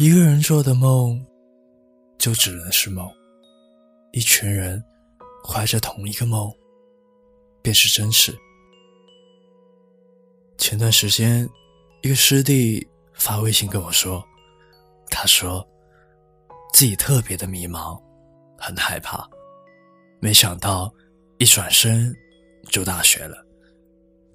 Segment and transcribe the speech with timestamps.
[0.00, 1.22] 一个人做的梦，
[2.16, 3.06] 就只能是梦；
[4.12, 4.82] 一群人
[5.46, 6.50] 怀着同一个梦，
[7.60, 8.34] 便是真实。
[10.56, 11.46] 前段时间，
[12.00, 14.24] 一个师弟发微信跟我说，
[15.10, 15.62] 他说
[16.72, 18.02] 自己特别的迷茫，
[18.56, 19.28] 很害怕，
[20.18, 20.90] 没想到
[21.36, 22.10] 一转身
[22.70, 23.36] 就大学了，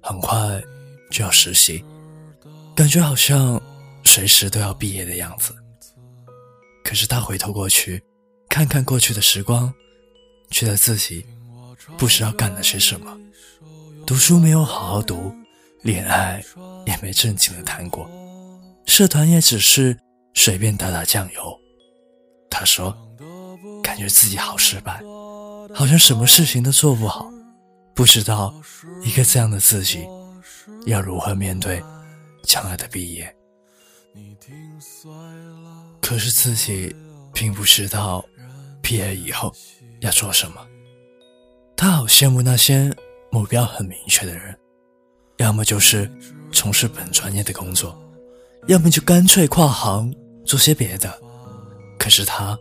[0.00, 0.62] 很快
[1.10, 1.84] 就要实习，
[2.76, 3.60] 感觉好像。
[4.16, 5.54] 随时都要毕业的样子，
[6.82, 8.02] 可是他回头过去，
[8.48, 9.70] 看看过去的时光，
[10.50, 11.26] 觉得自己
[11.98, 13.14] 不知道干了些什么，
[14.06, 15.30] 读书没有好好读，
[15.82, 16.42] 恋爱
[16.86, 18.10] 也没正经的谈过，
[18.86, 19.94] 社团也只是
[20.32, 21.60] 随便打打酱油。
[22.48, 22.96] 他说，
[23.82, 24.98] 感觉自己好失败，
[25.74, 27.30] 好像什么事情都做不好，
[27.94, 28.54] 不知道
[29.02, 30.06] 一个这样的自己
[30.86, 31.84] 要如何面对
[32.44, 33.30] 将来的毕业。
[36.00, 36.94] 可是自己
[37.32, 38.24] 并不知道
[38.82, 39.52] 毕业以后
[40.00, 40.66] 要做什么。
[41.76, 42.94] 他好羡慕那些
[43.30, 44.56] 目标很明确的人，
[45.38, 46.10] 要么就是
[46.52, 47.98] 从事本专业的工作，
[48.66, 51.20] 要么就干脆跨行做些别的。
[51.98, 52.56] 可是他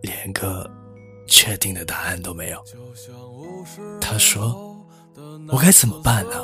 [0.00, 0.68] 连个
[1.26, 2.64] 确定的答案都没有。
[4.00, 4.76] 他说
[5.48, 6.36] ：“我该怎么办呢？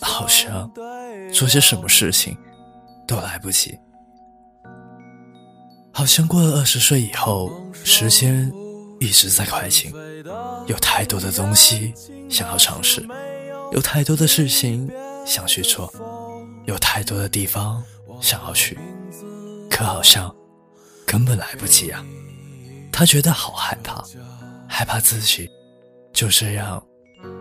[0.00, 0.70] 好像
[1.32, 2.36] 做些什么事情。”
[3.06, 3.78] 都来不及，
[5.92, 7.52] 好像过了二十岁以后，
[7.84, 8.50] 时间
[8.98, 9.92] 一直在快进，
[10.66, 11.92] 有太多的东西
[12.30, 13.06] 想要尝试，
[13.72, 14.90] 有太多的事情
[15.26, 15.92] 想去做，
[16.64, 17.82] 有太多的地方
[18.20, 18.78] 想要去，
[19.70, 20.34] 可好像
[21.06, 22.04] 根本来不及啊！
[22.90, 24.02] 他觉得好害怕，
[24.66, 25.50] 害怕自己
[26.12, 26.82] 就这样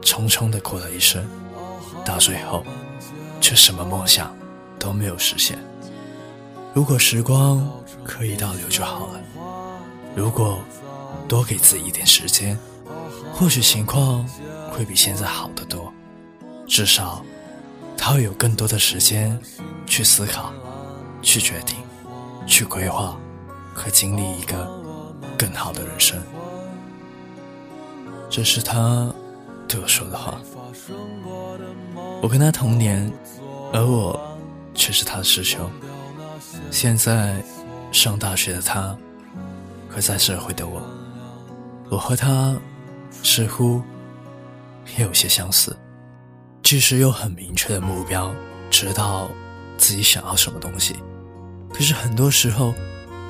[0.01, 1.23] 匆匆的过了一生，
[2.03, 2.65] 到最后
[3.39, 4.35] 却什么梦想。
[4.83, 5.57] 都没有实现。
[6.73, 7.65] 如果时光
[8.03, 9.21] 可以倒流就好了。
[10.13, 10.59] 如果
[11.25, 12.59] 多给自己一点时间，
[13.33, 14.27] 或许情况
[14.69, 15.91] 会比现在好得多。
[16.67, 17.23] 至少，
[17.95, 19.39] 他会有更多的时间
[19.85, 20.51] 去思考、
[21.21, 21.77] 去决定、
[22.45, 23.17] 去规划
[23.73, 24.69] 和经历一个
[25.37, 26.21] 更好的人生。
[28.29, 29.09] 这是他
[29.65, 30.37] 对我说的话。
[32.21, 33.09] 我跟他同年，
[33.71, 34.32] 而我。
[34.73, 35.69] 却是他的师兄。
[36.71, 37.35] 现在
[37.91, 38.95] 上大学的他，
[39.89, 40.81] 和在社会的我，
[41.89, 42.55] 我和他
[43.21, 43.81] 似乎
[44.97, 45.75] 也有些相似。
[46.63, 48.33] 即使有很明确的目标，
[48.71, 49.29] 知道
[49.77, 50.95] 自己想要什么东西，
[51.71, 52.73] 可是很多时候，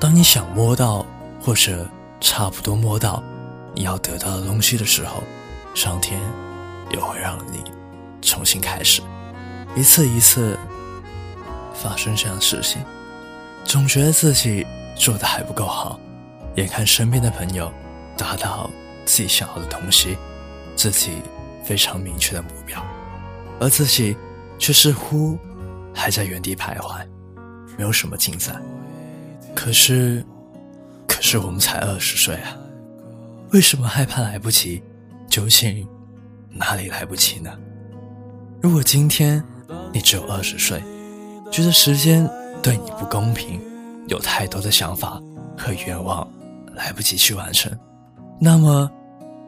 [0.00, 1.04] 当你想摸到
[1.40, 1.86] 或者
[2.20, 3.22] 差不多摸到
[3.74, 5.22] 你要得到的东西的时候，
[5.74, 6.20] 上天
[6.92, 7.62] 又会让你
[8.22, 9.02] 重新开始，
[9.76, 10.56] 一次一次。
[11.74, 12.82] 发生这样的事情，
[13.64, 15.98] 总觉得自己做的还不够好，
[16.56, 17.72] 眼看身边的朋友
[18.16, 18.70] 达到
[19.04, 20.16] 自己想要的东西，
[20.76, 21.12] 自己
[21.64, 22.82] 非常明确的目标，
[23.60, 24.16] 而自己
[24.58, 25.38] 却似乎
[25.92, 27.06] 还在原地徘徊，
[27.76, 28.62] 没有什么进展。
[29.54, 30.24] 可是，
[31.06, 32.56] 可是我们才二十岁啊，
[33.52, 34.82] 为什么害怕来不及？
[35.30, 35.84] 究竟
[36.48, 37.50] 哪里来不及呢？
[38.60, 39.42] 如果今天
[39.92, 40.80] 你只有二十岁，
[41.54, 42.28] 觉得时间
[42.60, 43.60] 对你不公平，
[44.08, 45.22] 有太多的想法
[45.56, 46.28] 和愿望
[46.74, 47.70] 来不及去完成，
[48.40, 48.90] 那么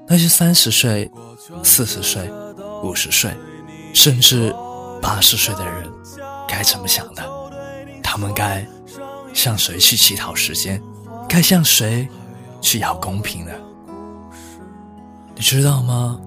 [0.07, 1.11] 那些三十岁、
[1.65, 2.31] 四十岁、
[2.85, 3.33] 五十岁，
[3.93, 4.55] 甚至
[5.03, 5.91] 八十岁的人
[6.47, 7.25] 该怎么想的？
[8.05, 8.65] 他们该
[9.35, 10.81] 向谁去乞讨时间？
[11.29, 12.09] 该向谁
[12.61, 13.53] 去要公平呢？
[15.35, 16.21] 你知道吗？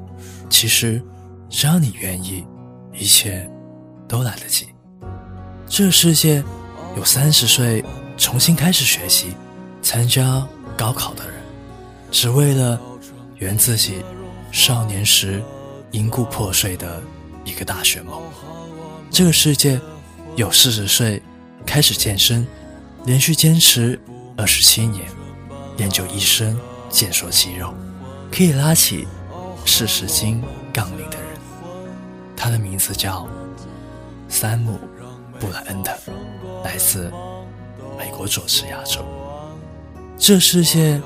[0.50, 1.02] 其实
[1.50, 2.46] 只要你愿意，
[2.92, 3.50] 一切
[4.10, 4.68] 都来得及。
[5.70, 6.44] 这个世界
[6.98, 7.86] 有三十岁
[8.18, 9.36] 重新开始学习、
[9.84, 11.36] 参加高考的人，
[12.12, 12.82] 只为了
[13.38, 14.04] 圆自己
[14.52, 15.42] 少年时
[15.92, 17.02] 因故破碎的
[17.46, 18.20] 一个大学梦。
[19.12, 19.80] 这个世界
[20.36, 21.22] 有四十岁
[21.68, 22.46] 开始健身、
[23.06, 23.98] 连续坚持
[24.36, 25.06] 二十七年、
[25.78, 26.58] 练就一身
[26.90, 27.74] 健硕肌肉、
[28.32, 29.08] 可以拉起
[29.68, 30.44] 四十斤
[30.74, 31.30] 杠铃的人。
[32.36, 33.30] 他的名字叫
[34.28, 34.80] 三木。
[35.40, 35.94] 布莱恩特
[36.64, 37.12] 来自
[37.98, 39.06] 美国佐治亚州。
[40.18, 41.02] 这世界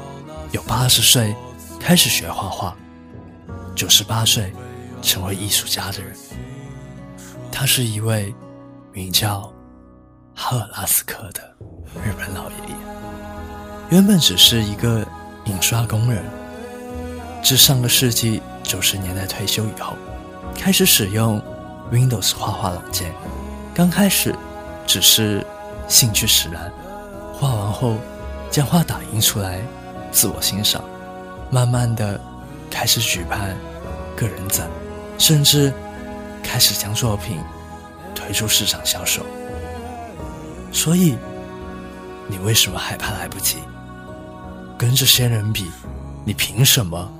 [0.51, 1.35] 有八十岁
[1.79, 2.75] 开始学画画，
[3.75, 4.51] 九十八岁
[5.01, 6.15] 成为艺术家的人。
[7.51, 8.33] 他是一位
[8.91, 9.53] 名叫
[10.35, 11.55] 哈尔拉斯克的
[12.03, 12.75] 日本老爷爷。
[13.89, 15.05] 原本只是一个
[15.45, 16.23] 印刷工人，
[17.43, 19.93] 自上个世纪九十年代退休以后，
[20.55, 21.39] 开始使用
[21.91, 23.13] Windows 画画软件。
[23.75, 24.35] 刚开始，
[24.85, 25.43] 只是
[25.87, 26.71] 兴趣使然，
[27.33, 27.95] 画完后，
[28.51, 29.59] 将画打印出来，
[30.11, 30.83] 自我欣赏。
[31.49, 32.21] 慢慢的，
[32.69, 33.57] 开始举办
[34.15, 34.69] 个人展，
[35.17, 35.73] 甚至
[36.43, 37.39] 开始将作品
[38.13, 39.25] 推出市场销售。
[40.71, 41.17] 所以，
[42.27, 43.57] 你为什么害怕来不及？
[44.77, 45.71] 跟这些人比，
[46.23, 47.11] 你凭什么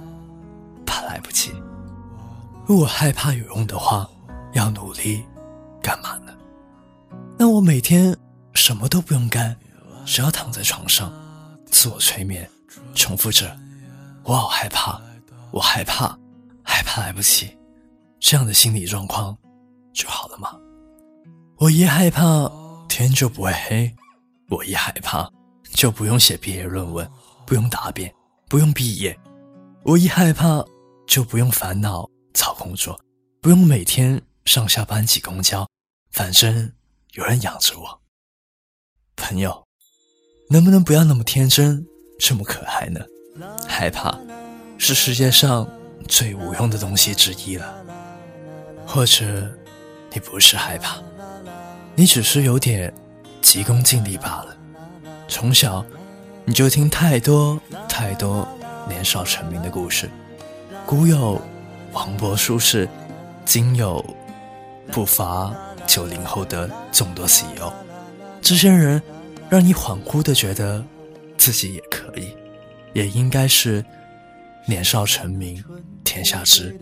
[0.85, 1.51] 怕来不及？
[2.67, 4.07] 如果害怕有用的话，
[4.53, 5.23] 要努力
[5.81, 6.32] 干嘛呢？
[7.63, 8.13] 每天
[8.53, 9.55] 什么都不用干，
[10.05, 11.11] 只要躺在床上，
[11.65, 12.49] 自我催眠，
[12.93, 13.57] 重复着
[14.23, 15.01] “我好害怕，
[15.49, 16.17] 我害怕，
[16.61, 17.57] 害怕来不及”，
[18.19, 19.37] 这样的心理状况
[19.93, 20.59] 就好了吗？
[21.57, 22.51] 我一害怕。
[22.89, 23.91] 天就不会黑，
[24.49, 25.27] 我一害怕
[25.73, 27.09] 就不用写毕业论文，
[27.43, 28.13] 不用答辩，
[28.47, 29.17] 不用毕业。
[29.83, 30.63] 我一害怕
[31.07, 32.99] 就不用烦恼找工作，
[33.41, 35.67] 不用每天上下班挤公交，
[36.11, 36.71] 反正
[37.13, 38.01] 有人养着我。
[39.15, 39.67] 朋友，
[40.49, 41.85] 能不能不要那么天真，
[42.19, 42.99] 这么可爱呢？
[43.67, 44.17] 害怕
[44.79, 45.69] 是世界上
[46.07, 47.71] 最无用的东西之一了。
[48.87, 49.47] 或者，
[50.11, 50.97] 你不是害怕。
[51.95, 52.91] 你只是有点
[53.43, 54.57] 急功近利罢了。
[55.27, 55.85] 从小
[56.45, 58.47] 你就听太多太多
[58.89, 60.09] 年少成名的故事，
[60.83, 61.39] 古有
[61.91, 62.89] 王勃苏轼，
[63.45, 64.03] 今有
[64.91, 65.55] 不乏
[65.87, 67.71] 九零后的众多 CEO。
[68.41, 69.01] 这些人
[69.49, 70.83] 让你恍惚的觉得
[71.37, 72.35] 自己也可以，
[72.93, 73.83] 也应该是
[74.67, 75.63] 年少成名
[76.03, 76.79] 天下知。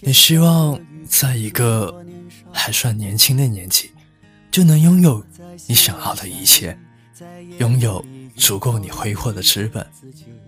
[0.00, 0.78] 你希望
[1.08, 2.02] 在一个。
[2.56, 3.90] 还算年轻的年纪，
[4.50, 5.22] 就能拥有
[5.66, 6.78] 你想要的一切，
[7.58, 8.02] 拥有
[8.36, 9.84] 足够你挥霍的资本。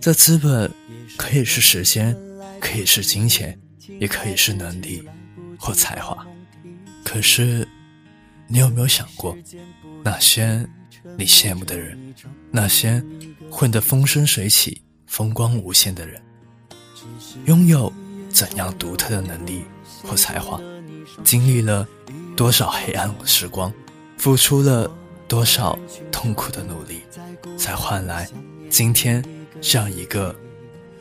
[0.01, 0.71] 这资本
[1.17, 2.17] 可以是时间，
[2.61, 3.59] 可以是金钱，
[3.99, 5.03] 也可以是能力
[5.67, 6.25] 或才华。
[7.05, 7.67] 可是，
[8.47, 9.37] 你有没有想过，
[10.05, 10.65] 那些
[11.19, 12.15] 你羡慕的人，
[12.53, 13.03] 那些
[13.51, 16.23] 混得风生水起、风光无限的人，
[17.47, 17.93] 拥有
[18.31, 19.65] 怎样独特的能力
[20.05, 20.61] 或才华？
[21.25, 21.85] 经历了
[22.37, 23.73] 多少黑暗时光，
[24.17, 24.89] 付出了
[25.27, 25.77] 多少
[26.13, 27.03] 痛苦的努力，
[27.59, 28.29] 才换来
[28.71, 29.25] 今天
[29.61, 30.33] 这样一个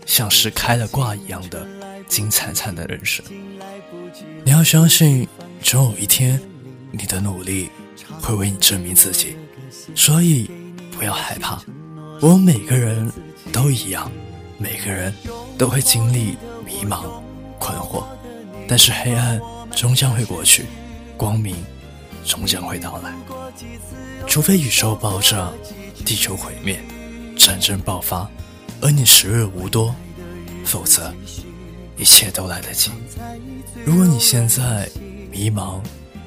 [0.08, 1.68] 像是开了挂一样的
[2.08, 3.24] 金灿灿的人生。
[4.44, 5.28] 你要相信，
[5.62, 6.40] 总有一天，
[6.92, 7.70] 你的努力
[8.22, 9.36] 会为你证明自己。
[9.96, 10.50] 所以，
[10.92, 11.62] 不要害怕。
[12.22, 13.12] 我们每个人
[13.52, 14.12] 都一样，
[14.58, 15.14] 每个人
[15.58, 17.04] 都会经历迷茫、
[17.60, 18.04] 困惑，
[18.68, 19.40] 但是黑暗。
[19.76, 20.68] 终将会过去，
[21.18, 21.54] 光明
[22.24, 23.14] 终将会到来。
[24.26, 25.52] 除非宇宙爆炸，
[26.06, 26.80] 地球毁灭，
[27.36, 28.30] 战争爆发，
[28.80, 29.94] 而你时日无多，
[30.64, 31.14] 否则
[31.98, 32.92] 一切都来得及。
[33.86, 34.90] 如果你现在
[35.32, 35.82] 迷茫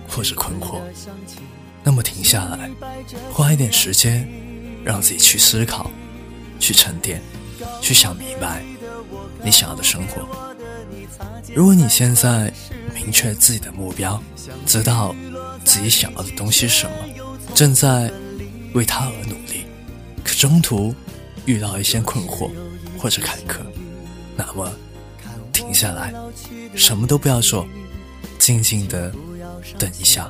[0.08, 0.80] 或者困惑，
[1.84, 2.70] 那么停下来，
[3.32, 4.28] 花一点时间，
[4.84, 5.90] 让自己去思考，
[6.58, 7.20] 去沉淀，
[7.80, 8.62] 去想明白
[9.42, 10.26] 你想要的生活。
[11.54, 12.52] 如果你现在，
[12.94, 14.22] 明确自己的目标，
[14.66, 15.14] 知道
[15.64, 16.96] 自己想要的东西是什么，
[17.54, 18.10] 正在
[18.74, 19.66] 为他而努力。
[20.24, 20.94] 可中途
[21.46, 22.50] 遇到一些困惑
[22.98, 23.60] 或者坎坷，
[24.36, 24.70] 那么
[25.78, 26.12] 下来，
[26.74, 27.64] 什么都不要做，
[28.36, 29.12] 静静的
[29.78, 30.28] 等一下，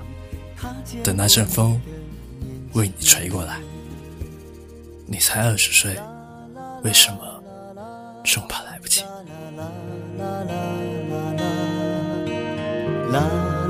[1.02, 1.80] 等那阵风
[2.74, 3.58] 为你吹过来。
[5.06, 5.96] 你才二十岁，
[6.82, 7.42] 为什么
[8.24, 9.00] 总怕来不及？
[9.00, 9.08] 啦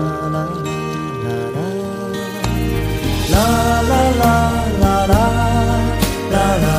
[3.29, 3.45] 啦
[3.83, 4.25] 啦啦
[4.79, 5.13] 啦啦，啦啦
[6.31, 6.78] 啦啦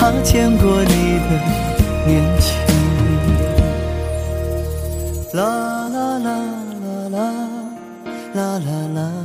[0.00, 1.30] 他见过你的
[2.06, 2.56] 年轻。
[5.34, 5.44] 啦
[5.90, 6.40] 啦啦
[6.72, 7.18] 啦啦，
[8.32, 9.19] 啦啦啦